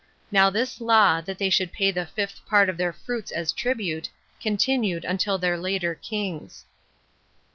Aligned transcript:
Now 0.31 0.49
this 0.49 0.81
law, 0.81 1.21
that 1.21 1.37
they 1.37 1.51
should 1.51 1.71
pay 1.71 1.91
the 1.91 2.07
fifth 2.07 2.43
part 2.47 2.69
of 2.69 2.77
their 2.77 2.91
fruits 2.91 3.31
as 3.31 3.53
tribute, 3.53 4.09
continued 4.41 5.05
until 5.05 5.37
their 5.37 5.59
later 5.59 5.93
kings. 5.93 6.65